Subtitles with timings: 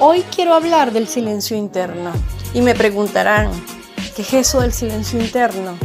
[0.00, 2.12] Hoy quiero hablar del silencio interno
[2.54, 3.50] y me preguntarán,
[4.16, 5.76] ¿qué es eso del silencio interno?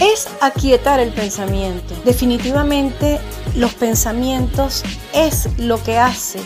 [0.00, 1.94] Es aquietar el pensamiento.
[2.04, 3.18] Definitivamente
[3.54, 6.40] los pensamientos es lo que hace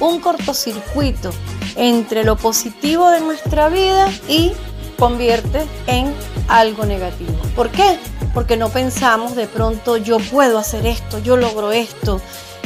[0.00, 1.30] un cortocircuito
[1.76, 4.52] entre lo positivo de nuestra vida y
[4.98, 6.14] convierte en
[6.48, 7.34] algo negativo.
[7.54, 7.98] ¿Por qué?
[8.32, 12.20] Porque no pensamos de pronto yo puedo hacer esto, yo logro esto,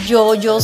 [0.06, 0.58] yo yo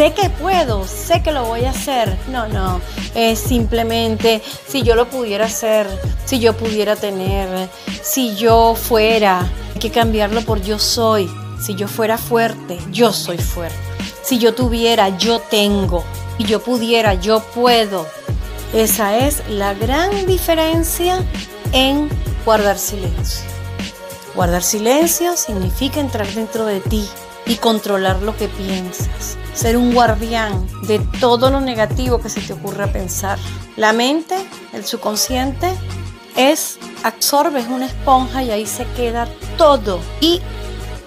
[0.00, 2.16] sé que puedo, sé que lo voy a hacer.
[2.28, 2.80] No, no,
[3.14, 5.86] es simplemente si yo lo pudiera hacer,
[6.24, 7.68] si yo pudiera tener,
[8.02, 11.30] si yo fuera, hay que cambiarlo por yo soy.
[11.60, 13.76] Si yo fuera fuerte, yo soy fuerte.
[14.22, 16.02] Si yo tuviera, yo tengo.
[16.38, 18.06] Si yo pudiera, yo puedo.
[18.72, 21.22] Esa es la gran diferencia
[21.72, 22.08] en
[22.46, 23.44] guardar silencio.
[24.34, 27.06] Guardar silencio significa entrar dentro de ti
[27.50, 29.36] y controlar lo que piensas.
[29.54, 33.40] Ser un guardián de todo lo negativo que se te ocurra pensar.
[33.76, 34.36] La mente,
[34.72, 35.68] el subconsciente,
[36.36, 39.98] es absorbe, es una esponja y ahí se queda todo.
[40.20, 40.40] Y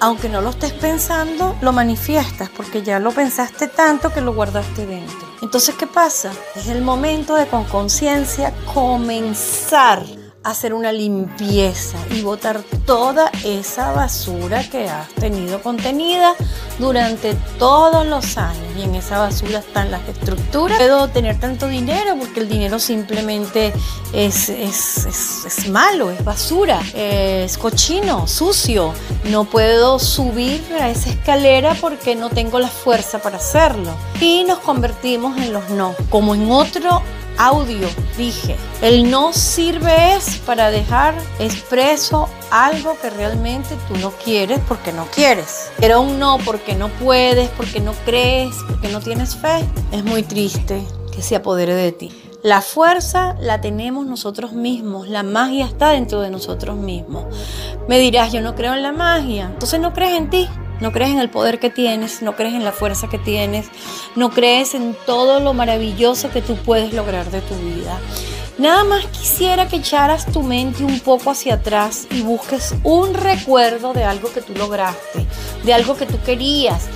[0.01, 4.85] aunque no lo estés pensando, lo manifiestas porque ya lo pensaste tanto que lo guardaste
[4.85, 5.25] dentro.
[5.41, 6.33] Entonces, ¿qué pasa?
[6.57, 10.03] Es el momento de con conciencia comenzar
[10.43, 16.35] hacer una limpieza y botar toda esa basura que has tenido contenida
[16.79, 18.63] durante todos los años.
[18.77, 20.77] Y en esa basura están las estructuras.
[20.77, 23.73] Puedo tener tanto dinero porque el dinero simplemente
[24.11, 28.93] es, es, es, malo, es basura, es cochino, sucio.
[29.25, 33.91] No puedo subir a esa escalera porque no tengo la fuerza para hacerlo.
[34.19, 37.01] Y nos convertimos en los no, como en otro
[37.37, 44.59] audio dije, el no sirve es para dejar expreso algo que realmente tú no quieres
[44.67, 45.71] porque no quieres.
[45.79, 50.23] Pero un no porque no puedes, porque no crees, porque no tienes fe, es muy
[50.23, 52.11] triste que se apodere de ti.
[52.43, 57.25] La fuerza la tenemos nosotros mismos, la magia está dentro de nosotros mismos.
[57.87, 60.49] Me dirás, yo no creo en la magia, entonces no crees en ti.
[60.79, 63.67] No crees en el poder que tienes, no crees en la fuerza que tienes,
[64.15, 67.99] no crees en todo lo maravilloso que tú puedes lograr de tu vida.
[68.57, 73.93] Nada más quisiera que echaras tu mente un poco hacia atrás y busques un recuerdo
[73.93, 75.25] de algo que tú lograste,
[75.63, 76.87] de algo que tú querías,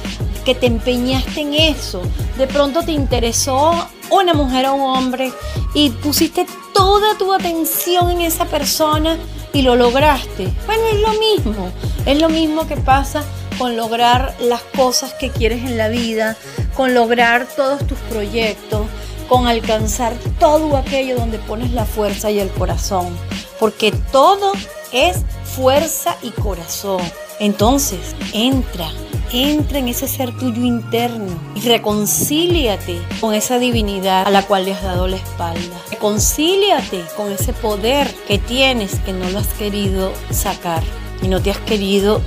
[0.46, 2.02] que te empeñaste en eso.
[2.38, 5.34] De pronto te interesó una mujer o un hombre
[5.74, 9.18] y pusiste toda tu atención en esa persona
[9.52, 10.54] y lo lograste.
[10.68, 11.72] Bueno, es lo mismo.
[12.06, 13.24] Es lo mismo que pasa
[13.58, 16.38] con lograr las cosas que quieres en la vida,
[16.76, 18.88] con lograr todos tus proyectos,
[19.28, 23.18] con alcanzar todo aquello donde pones la fuerza y el corazón.
[23.60, 24.54] Porque todo
[24.92, 27.02] es fuerza y corazón.
[27.40, 28.90] Entonces, entra,
[29.32, 34.74] entra en ese ser tuyo interno y reconcíliate con esa divinidad a la cual le
[34.74, 35.78] has dado la espalda.
[35.92, 40.82] Reconcíliate con ese poder que tienes que no lo has querido sacar
[41.22, 42.22] y no te has querido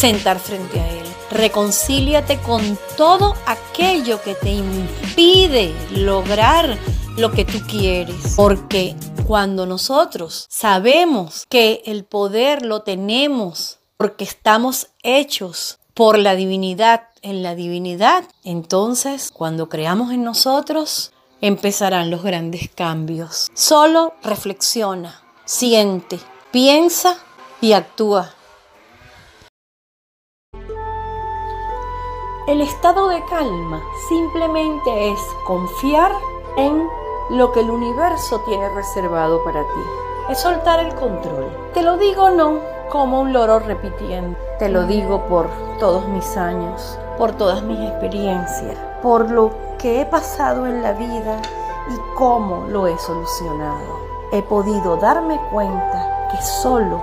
[0.00, 1.06] sentar frente a Él.
[1.30, 6.78] Reconcíliate con todo aquello que te impide lograr
[7.18, 8.32] lo que tú quieres.
[8.34, 8.96] Porque
[9.26, 17.42] cuando nosotros sabemos que el poder lo tenemos porque estamos hechos por la divinidad, en
[17.42, 21.12] la divinidad, entonces cuando creamos en nosotros,
[21.42, 23.50] empezarán los grandes cambios.
[23.52, 26.18] Solo reflexiona, siente,
[26.52, 27.18] piensa
[27.60, 28.34] y actúa.
[32.50, 36.10] El estado de calma simplemente es confiar
[36.56, 36.84] en
[37.30, 39.80] lo que el universo tiene reservado para ti.
[40.28, 41.46] Es soltar el control.
[41.74, 42.58] Te lo digo no
[42.90, 44.36] como un loro repitiendo.
[44.58, 50.04] Te lo digo por todos mis años, por todas mis experiencias, por lo que he
[50.06, 51.40] pasado en la vida
[51.88, 54.00] y cómo lo he solucionado.
[54.32, 57.00] He podido darme cuenta que solo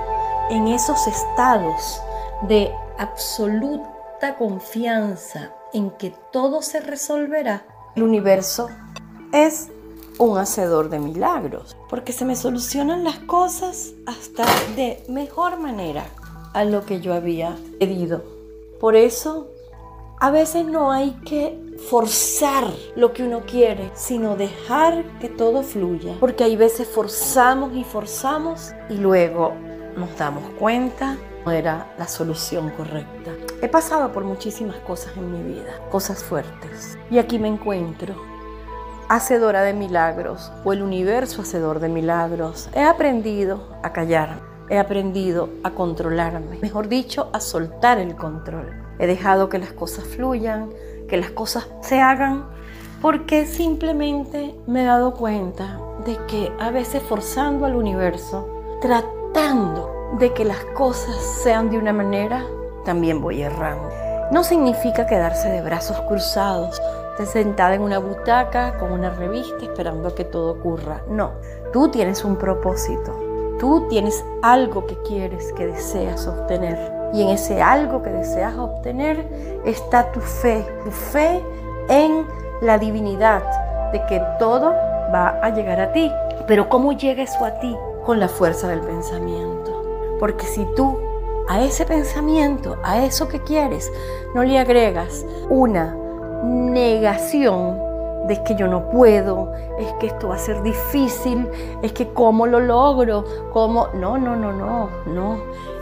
[0.49, 2.01] en esos estados
[2.41, 3.96] de absoluta
[4.37, 7.65] confianza en que todo se resolverá,
[7.95, 8.69] el universo
[9.31, 9.69] es
[10.19, 14.45] un hacedor de milagros, porque se me solucionan las cosas hasta
[14.75, 16.05] de mejor manera
[16.53, 18.23] a lo que yo había pedido.
[18.79, 19.47] Por eso,
[20.19, 21.59] a veces no hay que
[21.89, 22.65] forzar
[22.95, 28.73] lo que uno quiere, sino dejar que todo fluya, porque hay veces forzamos y forzamos
[28.89, 29.53] y luego
[29.95, 31.17] nos damos cuenta
[31.51, 33.31] era la solución correcta.
[33.61, 38.15] He pasado por muchísimas cosas en mi vida, cosas fuertes, y aquí me encuentro,
[39.09, 42.69] hacedora de milagros, o el universo hacedor de milagros.
[42.73, 48.71] He aprendido a callar, he aprendido a controlarme, mejor dicho, a soltar el control.
[48.99, 50.69] He dejado que las cosas fluyan,
[51.07, 52.45] que las cosas se hagan
[53.01, 58.47] porque simplemente me he dado cuenta de que a veces forzando al universo,
[58.81, 62.45] tratando de que las cosas sean de una manera,
[62.85, 63.89] también voy errando.
[64.31, 66.81] No significa quedarse de brazos cruzados,
[67.25, 71.01] sentada en una butaca con una revista esperando que todo ocurra.
[71.09, 71.31] No,
[71.73, 73.13] tú tienes un propósito.
[73.59, 76.77] Tú tienes algo que quieres, que deseas obtener.
[77.13, 79.25] Y en ese algo que deseas obtener
[79.65, 81.43] está tu fe, tu fe
[81.89, 82.27] en
[82.61, 83.41] la divinidad,
[83.91, 84.73] de que todo
[85.13, 86.11] va a llegar a ti.
[86.45, 87.75] Pero ¿cómo llega eso a ti?
[88.05, 89.56] Con la fuerza del pensamiento.
[90.19, 90.97] Porque si tú
[91.47, 93.91] a ese pensamiento, a eso que quieres,
[94.35, 95.95] no le agregas una
[96.43, 97.87] negación
[98.27, 101.47] de que yo no puedo, es que esto va a ser difícil,
[101.81, 103.23] es que cómo lo logro,
[103.53, 103.87] cómo...
[103.93, 105.37] No, no, no, no, no.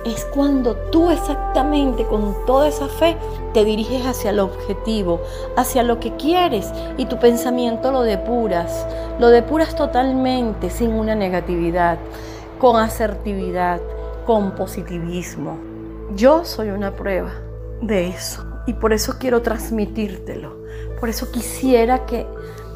[0.05, 3.17] Es cuando tú exactamente con toda esa fe
[3.53, 5.19] te diriges hacia el objetivo,
[5.57, 8.85] hacia lo que quieres y tu pensamiento lo depuras,
[9.17, 11.97] lo depuras totalmente sin una negatividad,
[12.59, 13.81] con asertividad,
[14.25, 15.57] con positivismo.
[16.15, 17.31] Yo soy una prueba
[17.81, 20.57] de eso y por eso quiero transmitírtelo.
[20.99, 22.25] Por eso quisiera que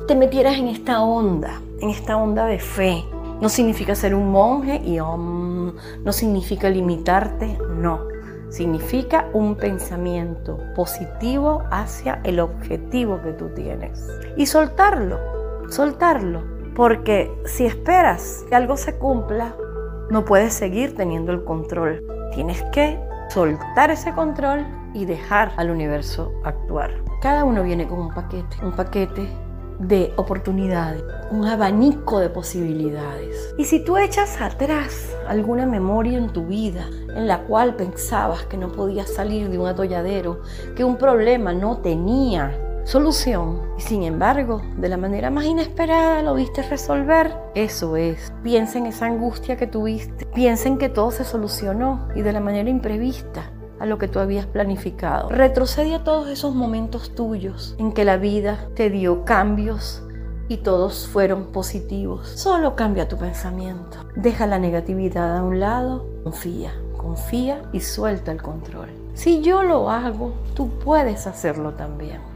[0.07, 3.03] te metieras en esta onda, en esta onda de fe.
[3.41, 8.07] No significa ser un monje y no significa limitarte, no.
[8.49, 14.05] Significa un pensamiento positivo hacia el objetivo que tú tienes.
[14.35, 15.19] Y soltarlo,
[15.69, 16.41] soltarlo.
[16.75, 19.55] Porque si esperas que algo se cumpla,
[20.09, 22.03] no puedes seguir teniendo el control.
[22.33, 26.91] Tienes que soltar ese control y dejar al universo actuar.
[27.21, 29.27] Cada uno viene con un paquete, un paquete
[29.79, 33.53] de oportunidades, un abanico de posibilidades.
[33.57, 38.57] Y si tú echas atrás alguna memoria en tu vida en la cual pensabas que
[38.57, 40.41] no podías salir de un atolladero,
[40.75, 46.33] que un problema no tenía solución y sin embargo de la manera más inesperada lo
[46.33, 48.33] viste resolver, eso es.
[48.41, 52.39] Piensa en esa angustia que tuviste, piensa en que todo se solucionó y de la
[52.39, 55.29] manera imprevista a lo que tú habías planificado.
[55.29, 60.01] Retrocede a todos esos momentos tuyos en que la vida te dio cambios
[60.47, 62.27] y todos fueron positivos.
[62.27, 63.99] Solo cambia tu pensamiento.
[64.15, 68.89] Deja la negatividad a un lado, confía, confía y suelta el control.
[69.13, 72.28] Si yo lo hago, tú puedes hacerlo también.